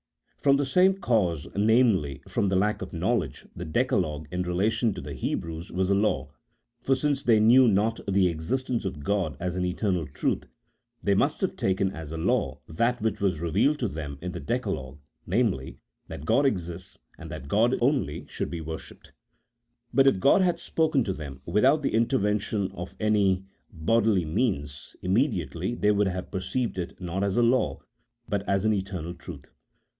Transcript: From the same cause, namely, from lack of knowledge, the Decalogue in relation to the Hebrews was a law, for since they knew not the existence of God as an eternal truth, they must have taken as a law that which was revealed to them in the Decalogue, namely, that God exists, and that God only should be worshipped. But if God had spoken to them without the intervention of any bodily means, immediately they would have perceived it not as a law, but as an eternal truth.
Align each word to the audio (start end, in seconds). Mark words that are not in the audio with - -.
From 0.39 0.57
the 0.57 0.65
same 0.65 0.95
cause, 0.95 1.47
namely, 1.55 2.23
from 2.27 2.47
lack 2.49 2.81
of 2.81 2.91
knowledge, 2.91 3.45
the 3.55 3.63
Decalogue 3.65 4.25
in 4.31 4.41
relation 4.41 4.91
to 4.95 5.01
the 5.01 5.13
Hebrews 5.13 5.71
was 5.71 5.91
a 5.91 5.93
law, 5.93 6.31
for 6.81 6.95
since 6.95 7.21
they 7.21 7.39
knew 7.39 7.67
not 7.67 7.99
the 8.07 8.27
existence 8.27 8.83
of 8.83 9.03
God 9.03 9.37
as 9.39 9.55
an 9.55 9.63
eternal 9.63 10.07
truth, 10.07 10.45
they 11.03 11.13
must 11.13 11.41
have 11.41 11.55
taken 11.55 11.91
as 11.91 12.11
a 12.11 12.17
law 12.17 12.57
that 12.67 12.99
which 13.03 13.21
was 13.21 13.39
revealed 13.39 13.77
to 13.77 13.87
them 13.87 14.17
in 14.23 14.31
the 14.31 14.39
Decalogue, 14.39 14.97
namely, 15.27 15.77
that 16.07 16.25
God 16.25 16.47
exists, 16.47 16.97
and 17.19 17.29
that 17.29 17.47
God 17.47 17.75
only 17.79 18.25
should 18.27 18.49
be 18.49 18.61
worshipped. 18.61 19.11
But 19.93 20.07
if 20.07 20.19
God 20.19 20.41
had 20.41 20.59
spoken 20.59 21.03
to 21.03 21.13
them 21.13 21.41
without 21.45 21.83
the 21.83 21.93
intervention 21.93 22.71
of 22.71 22.95
any 22.99 23.45
bodily 23.71 24.25
means, 24.25 24.95
immediately 25.03 25.75
they 25.75 25.91
would 25.91 26.07
have 26.07 26.31
perceived 26.31 26.79
it 26.79 26.99
not 26.99 27.23
as 27.23 27.37
a 27.37 27.43
law, 27.43 27.81
but 28.27 28.41
as 28.49 28.65
an 28.65 28.73
eternal 28.73 29.13
truth. 29.13 29.45